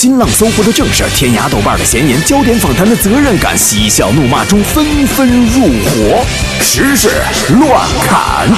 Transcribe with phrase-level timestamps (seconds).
[0.00, 6.24] 新浪、搜狐的正事，天涯、豆瓣的闲言，焦点访谈的责任感，嬉笑怒骂中纷纷入伙，
[6.62, 7.10] 时事
[7.58, 8.48] 乱砍。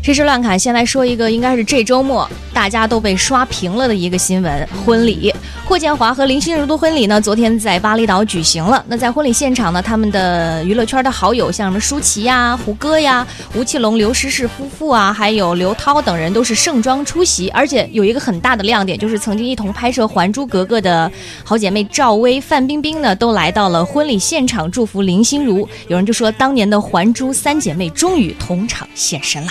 [0.00, 5.34] 时事乱砍，先来说一个，应该是这周末大家都被刷屏了的一个新闻：婚礼。
[5.68, 8.82] 霍建华和林心如的婚礼呢，昨天在巴厘岛举行了。
[8.86, 17.50] 那在婚礼现场呢，他们的娱乐圈的好友，像什么舒淇呀、胡歌呀、吴奇隆、刘诗诗夫妇啊，还有刘涛等人，都是盛装出席。
[17.50, 21.10] 而且有一个很大的亮点，就是曾经一同拍摄《还珠格格》的
[21.42, 25.68] 好姐妹赵薇、范冰冰呢，都来到了婚礼现场祝福林心如。
[25.88, 29.50] 有人就说，当年的还珠三姐妹终于同场现身了。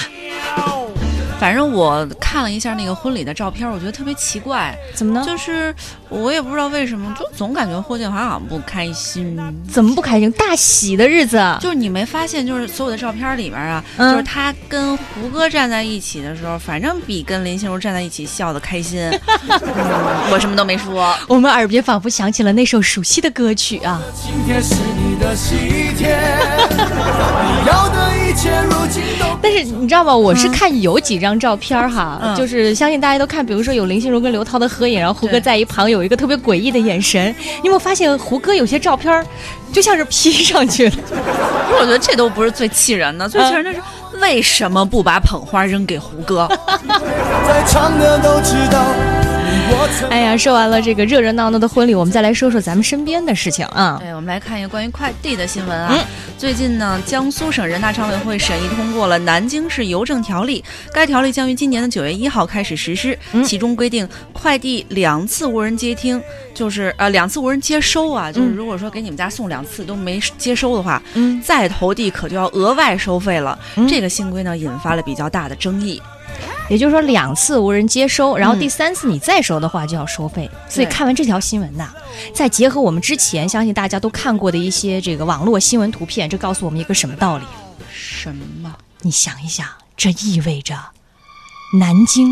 [1.39, 4.75] 反正我看了一下那个婚礼的照片，我觉得特别奇怪。
[4.93, 5.23] 怎么呢？
[5.25, 5.73] 就是
[6.09, 9.37] 我也不知道为什么，就总感觉霍建华好像不开心。
[9.69, 10.31] 怎么不开心？
[10.31, 19.11] 大喜的日子，就是你没发现，就是所有的照片里边啊，就是他跟胡歌站在一起的时候，反正比跟林心如站在一起笑的开心。
[20.31, 24.01] 我什么都没说，我们耳边仿佛响起了那首熟悉的歌曲啊。
[24.15, 25.55] 今天是你的喜
[25.97, 26.17] 天，
[26.71, 28.24] 你要的一。
[29.41, 30.15] 但是你知道吗？
[30.15, 37.33] 我是看有几张照片哈，就是相信大家都看，比如说有林心如跟刘涛的合影，然后胡歌在一旁有一个特别诡异的眼神。
[37.61, 39.25] 你有没有发现胡歌有些照片
[39.71, 40.95] 就像是 P 上去了？
[41.79, 43.79] 我觉得这都不是最气人的，最气人的是
[44.19, 46.47] 为什么不把捧花扔给胡歌？
[47.47, 49.34] 在场的都知道。
[50.09, 53.97] 哎呀，说完了这个热热闹闹的婚礼，我们再来说说咱们身边的事情啊。
[53.99, 55.97] 对，我们来看一个关于快递的新闻啊。
[56.37, 60.63] 最近呢，江苏省人大常委会审议通过了《南京市邮政条例》，
[60.93, 63.17] 该条例将于今年的九月一号开始实施。
[63.43, 66.21] 其中规定，快递两次无人接听，
[66.53, 73.57] 就是呃两次无人接收啊，就是如果说给你们家送两次都没接收的话，嗯，再投递可就要额外收费了。
[73.87, 76.01] 这个新规呢，引发了比较大的争议。
[76.69, 80.49] 也就是说，两次无人接收，然后第三次你再收的话就要收费。
[80.67, 81.89] 所以看完这条新闻呐，
[82.33, 87.45] 再结合我们之前相信大家都看过的一些这个网络新闻图片，这告诉我们一个什么道理？
[87.93, 88.75] 什么？
[89.01, 90.75] 你想一想，这意味着
[91.79, 92.27] 南京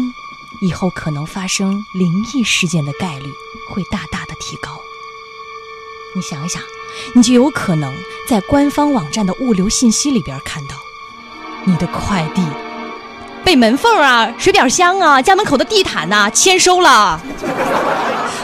[0.64, 3.25] 以后可能发生灵异事件的概率
[3.72, 4.72] 会大大的提高。
[6.16, 6.59] 你想一想，
[7.14, 7.94] 你就有可能
[8.28, 10.75] 在官方网站的物流信息里边看到
[11.66, 12.41] 你的快递。
[13.44, 17.22] 被门缝啊、水表箱啊、家门口的地毯呐签收了。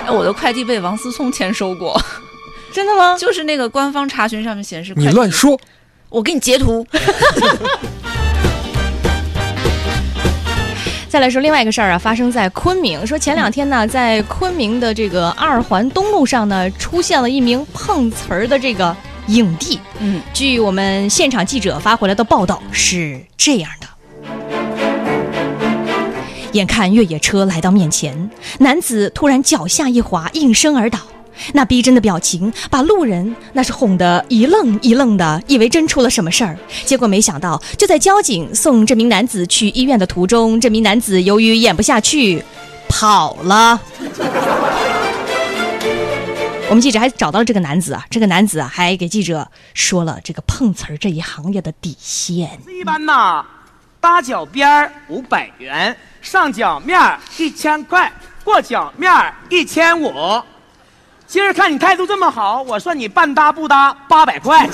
[0.08, 2.00] 我的快递被王思聪签收过，
[2.74, 3.16] 真的吗？
[3.20, 4.94] 就是那个官方查询上面显示。
[4.96, 5.60] 你乱说！
[6.10, 6.86] 我给你截图。
[11.08, 13.06] 再来说另外一个事儿啊，发生在昆明。
[13.06, 18.96] 说前两天呢，在昆明的这个二环东路上呢，出现了一名碰瓷儿的这个
[19.28, 19.80] 影帝。
[20.00, 23.88] 嗯，据我们现场记者发回来的报道是这样的。
[26.54, 31.00] 眼看越野车来到面前，男子突然脚下一滑，应声而倒。
[31.54, 36.60] 那逼真的表情把路人那是哄得一愣一愣的，以为真出了什么事儿。
[36.84, 42.44] 结果没想到，就在交警送这名男子去医院的途中，这名男子由于演不下去，
[42.90, 43.80] 跑了。
[46.70, 52.60] 我们记者还找到了这个男子啊，这个男子啊还给记者说了这个碰瓷儿这一行业的底线。
[52.68, 53.46] 一般呐，
[54.02, 55.96] 搭脚边儿五百元。
[56.22, 57.00] 上脚面
[57.38, 58.12] 一千块，
[58.44, 59.12] 过脚面
[59.50, 60.42] 一千五。
[61.26, 64.68] 今儿看你态度这么好，我算你半搭不搭八百块。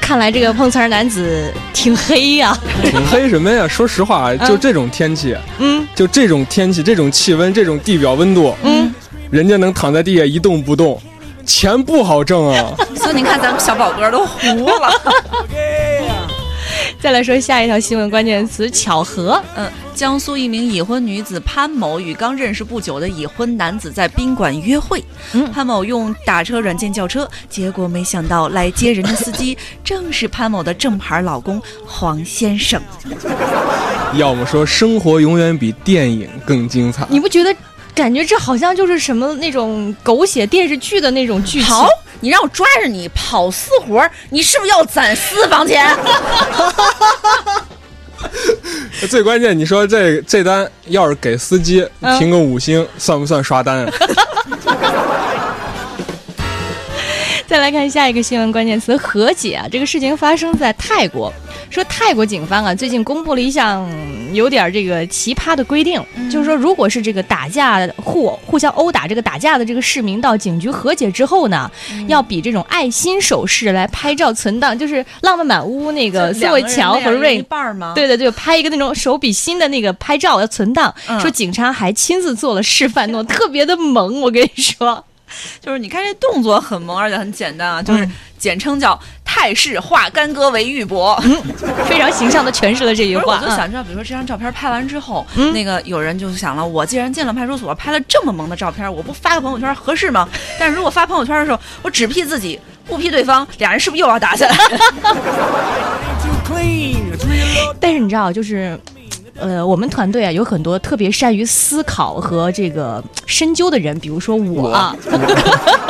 [0.00, 2.56] 看来这个碰瓷儿男子挺黑呀。
[2.82, 3.66] 挺黑什么呀？
[3.66, 8.94] 说实话，就这种天气，嗯，就这种天气，这种气温，这种地表温度，嗯，
[9.30, 11.00] 人家能躺在地下一动不动。
[11.48, 14.92] 钱不好挣啊， 所以你看咱们小宝哥都糊了。
[17.00, 19.42] 再来说下一条新闻关键词：巧合。
[19.56, 25.02] 嗯，江苏一名已婚女子潘某与刚认识不久的已婚男子在宾馆约会。
[25.52, 32.80] 潘某用打车软件叫车，结果没想到来接人的司机 正是潘某的正牌老公黄先生。
[34.14, 37.54] 要么说生活永远比电影更精彩，你不觉得？
[37.98, 41.68] 感觉这好像就是什么那种狗血电视剧的那种剧情。
[41.68, 41.88] 好，
[42.20, 45.92] 你让我抓着你跑私活你是不是要攒私房钱？
[49.10, 51.84] 最关键，你说这这单要是给司机
[52.20, 53.84] 评个五星，算不算刷单？
[57.48, 59.66] 再来看下一个新闻关键词：和解啊！
[59.68, 61.32] 这个事情发生在泰国。
[61.70, 63.88] 说泰国警方啊，最近公布了一项
[64.32, 71.70] 有点这个奇葩的规定，就是说，如果是这个打架互互相殴打这个打架的这个市民到警局和解之后呢，
[72.06, 77.92] 要比这种爱心手势来拍照存档，就是浪漫满屋那个苏慧乔和瑞半吗？
[77.94, 80.94] 对对对，拍一个那种手比心的那个拍照要存档。
[81.20, 84.20] 说警察还亲自做了示范，弄特别的萌。
[84.20, 85.04] 我跟你说。
[85.60, 88.98] 就是你看这动作很萌，而且很简单啊，就是简称叫
[89.38, 91.16] 泰式化干戈为玉帛，
[91.88, 93.38] 非常形象的诠释了这句话。
[93.40, 95.24] 我就想知道，比如说这张照片拍完之后，
[95.54, 100.28] 那个有人就想了，我既然进了派出所，拍了这么萌的照片，我不发个朋友圈合适吗？
[100.58, 104.56] 但是如果发朋友圈的时候，我只 P 自己，不 P 对方，俩人是不是又要打起来？
[107.78, 108.76] 但是你知道，就是。
[109.40, 114.70] 呃，我们团队啊有很多特别善于思考和这个深究的人，比如说我。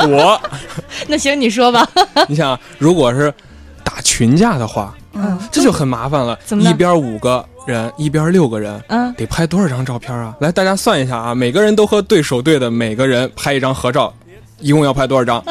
[0.07, 0.41] 我。
[1.07, 1.87] 那行，你说吧。
[2.29, 3.33] 你想，如果是
[3.83, 6.37] 打群架的话，嗯，这就很麻烦了。
[6.45, 6.63] 怎么？
[6.63, 10.35] 一边五个人，一边六个人，嗯，得拍多少张照片啊？
[10.39, 14.13] 来，大家算一下啊，每个人都和对手队的每个人拍一张合照，
[14.59, 15.43] 一共要拍多少张？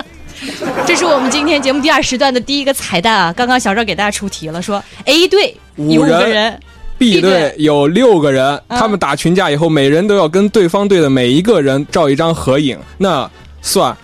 [0.86, 3.32] 这是我们今天节目第二时段的第一个彩蛋啊！
[3.32, 6.58] 刚刚小赵给大家出题了，说 A 队五个人。
[6.98, 12.76] B 队有六个人，他们打群架以后，每人都要跟对方队的每一个人照一张合影。
[12.98, 13.30] 那
[13.62, 13.96] 算，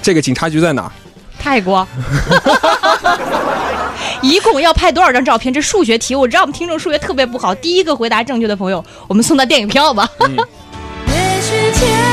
[0.00, 0.90] 这个警察局在哪？
[1.38, 1.86] 泰国。
[4.22, 5.52] 一共要拍多少张照片？
[5.52, 7.54] 这数学题，我知道我们听众数学特别不好。
[7.54, 10.08] 第一个回答正确的朋友，我们送他电影票吧。
[10.18, 10.26] 我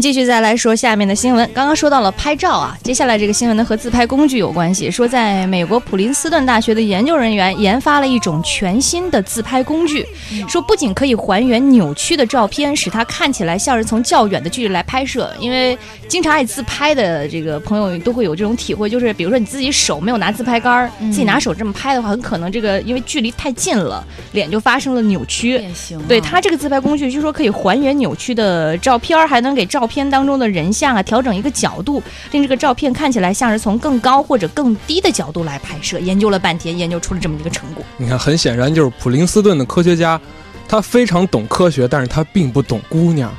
[0.00, 1.46] 们继续再来说下面的新闻。
[1.52, 4.90] 刚刚说到了拍照啊，接下来这个新闻呢和自拍工具有关系。
[4.90, 10.06] 说在美国普林斯顿大学的研究人员研发了一种全新的自拍工具，
[10.48, 15.30] 说不仅可以还原扭曲的照片，使它看起来像是从较远的距离来拍摄。
[15.38, 15.76] 因为
[16.08, 24.02] 经常爱自拍的这个朋友都会有这种体会，就是比如说你自己手没有拿自拍杆，自己拿手这么拍的话，很可能这个因为距离太近了，
[24.32, 25.62] 脸就发生了扭曲。
[26.08, 29.66] 对它这个自拍工具，据说可以还原扭曲的照片，还能给。
[29.70, 35.98] 照片当中的人像啊，调整一个角度，令这个照片看起来像是从更高或者更低的角度来拍摄。
[35.98, 37.84] 研究了半天，研究出了这么一个成果。
[37.98, 40.18] 你看，很显然就是普林斯顿的科学家，
[40.68, 43.30] 他非常懂科学，但是他并不懂姑娘。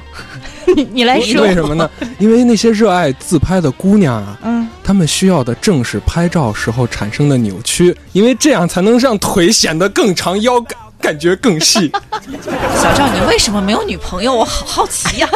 [0.75, 1.89] 你你来说，为什么呢？
[2.19, 10.63] 因为那些热爱自拍的姑娘啊，嗯，他们需要的正是拍照时候产生的扭曲，因为这样才能让腿显得更长，腰
[11.01, 11.17] 感。
[11.21, 11.91] 觉更细。
[12.81, 14.33] 小赵，你为什么没有女朋友？
[14.37, 15.29] 我好好奇呀。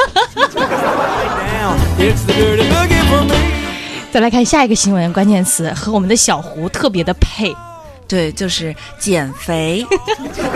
[4.11, 7.55] 再来看下一个新闻，关键词和我们的小胡特别的配。
[8.07, 9.85] 对，就是减肥。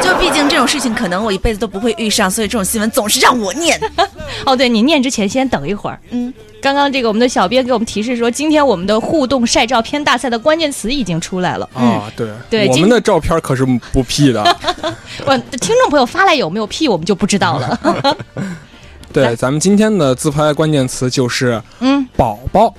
[0.01, 3.79] 就毕竟这种事情，可能我一辈子都不会遇上，所以这种新闻总是让我念。
[4.45, 5.99] 哦，对你念之前先等一会儿。
[6.11, 11.67] 嗯，刚刚这个我们的小编给我们提示说，今天我们的互动晒照片大赛的关键词已经出来了。
[11.73, 14.43] 啊，对对，我们的照片可是不 P 的。
[15.25, 18.17] 我听众朋友发来有没有 P，我们就不知道了。
[19.11, 22.73] 对，咱们今天的自拍关键词就是嗯，宝宝。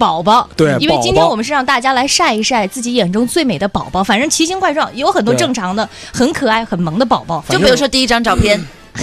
[0.00, 7.44] 宝宝，对，因为今天我们是让大家来晒一晒自己眼中最美的宝宝，反正奇形怪状，也有很多正常的、很可爱、很萌的宝宝。
[7.50, 8.58] 就比如说第一张照片，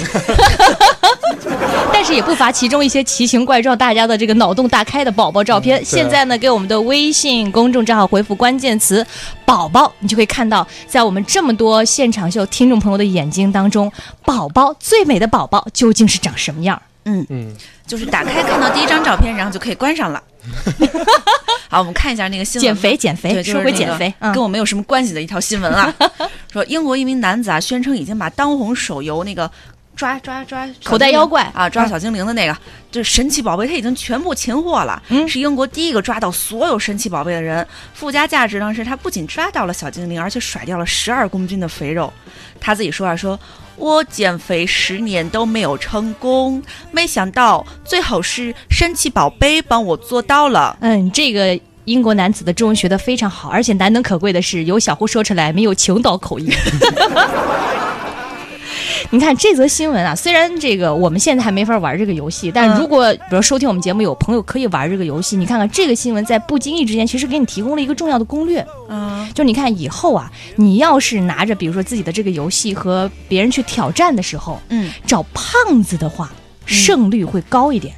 [1.93, 5.85] 但是也不乏其中一些奇形怪状、大家的这个脑洞大开的宝宝照片。
[5.85, 9.05] 现在呢，给我们的微信公众账号回复关键词
[9.45, 13.91] “宝宝”，你就可以看到，在我们这么多现场秀听众朋友的眼睛当中，
[14.25, 16.81] 宝宝最美的宝宝究竟是长什么样？
[17.05, 20.21] 嗯嗯，就是打开看到第一张照片，然后就可以关上了。
[21.69, 22.63] 好，我们看一下那个新闻。
[22.63, 25.93] 减肥，减肥，说回减肥，跟我没有什么关系的一条新闻啊。
[26.51, 29.49] 说英国一名男子啊，宣称已经把当红手游那个
[29.97, 32.55] 抓抓抓口袋妖怪啊，抓小精灵的那个，
[32.89, 35.01] 就是神奇宝贝，他已经全部擒获了。
[35.09, 37.67] 嗯，是英国第一个抓到所有神奇宝贝的人。
[37.93, 42.13] 附加价值呢，是他不仅抓到了小精灵，而且甩掉了十二公斤的肥肉。
[42.61, 43.37] 他自己说啊，说。
[43.79, 50.75] 我减肥十年都没有成功，没想到最后是神奇宝贝帮我做到了。
[50.81, 56.51] 嗯，这个英国男子的中文学得非常好，而且难能可贵的是，由小胡说出来没有青岛口音。
[59.11, 68.65] 你看这则新闻啊，虽然这个我们现在还没法玩这个游戏，但如果比如收听我们节目有朋友可以玩这个游戏，你看看这个新闻在不经意之间，其实给你提供了一个重要的攻略。
[68.89, 76.31] 嗯，就你看以后啊，你要是拿着比如说自己的这个游戏和别人去挑战的时候，嗯，找胖子的话，
[76.65, 77.93] 胜率会高一点。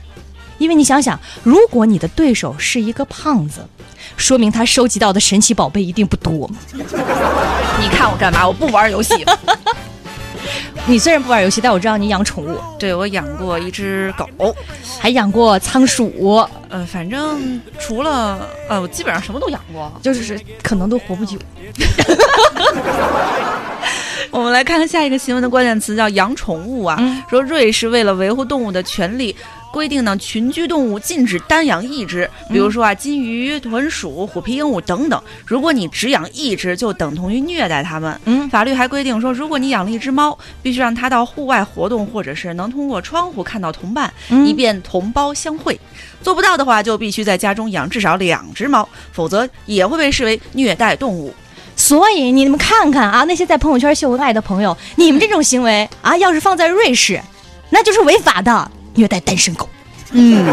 [0.58, 3.66] 因为你想想，如果你的对手是一个胖子，
[4.18, 6.50] 说明他收集到的神奇宝贝一定不多。
[6.76, 8.46] 你看我干嘛？
[8.46, 9.26] 我不玩游戏。
[10.90, 12.58] 你虽然不玩游戏，但我知道你养宠物。
[12.80, 14.56] 对，我养过一只狗，
[15.00, 16.44] 还养过仓鼠。
[16.68, 21.38] 呃，反正除了呃，我基本上什么都养过，就是可能都活不久。
[24.32, 26.98] 我们来看看下一个新闻的关键词，叫养宠物啊。
[27.30, 29.36] 说瑞士为了维护动物的权利。
[29.72, 35.22] 规定呢，群居动物禁止单养一只，比如说啊，金鱼、豚鼠、虎皮鹦鹉等等。
[35.46, 38.20] 如果你只养一只，就等同于虐待它们。
[38.26, 44.12] 嗯，法律还规定说，如果你养了一只猫，必须让它到户外活动，或者是能通过窗户看到同伴，
[44.46, 45.80] 以便同胞相会。
[46.22, 51.34] 做不到的话，就必须在家中养至少两只猫，否则也会被视为虐待动物。
[51.76, 57.22] 所以你们看看啊，那些在朋友圈秀恩爱的朋友，你们这种行为啊，要是放在瑞士，
[57.70, 58.72] 那就是违法的。
[59.00, 59.70] 虐待单身狗，
[60.12, 60.46] 嗯，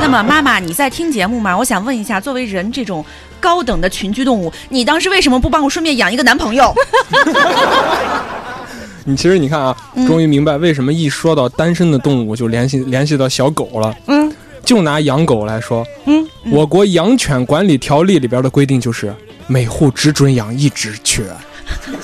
[0.00, 1.54] 那么妈妈你在听节目吗？
[1.54, 3.04] 我想问一下，作为人这种
[3.38, 6.74] 高等的群居动物，你当时为什么不帮我顺便养一个男朋友？
[9.04, 13.94] 你其实你看啊，终于明白为什么一说到单身的动物就联系联系到小狗了。
[14.06, 14.34] 嗯，
[14.64, 19.14] 就拿养狗来说，嗯，我国养犬管理条例里边的规定就是
[19.46, 21.26] 每户只准养一只犬。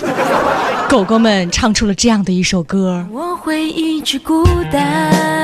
[0.89, 3.07] 狗狗们唱出了这样的一首歌。
[3.13, 4.43] 我会一直孤
[4.73, 5.38] 单，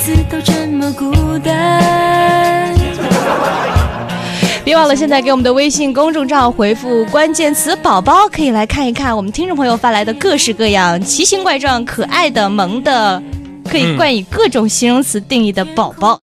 [0.00, 2.74] 子都这么孤单。
[4.64, 13.20] 别忘了，现在给我们的微信公众账号回复关键词“宝宝”，可以来看一看我们听众朋友发来的各式各样、奇形怪状、可爱的、萌的，
[13.68, 16.18] 可以冠以各种形容词定义的宝宝。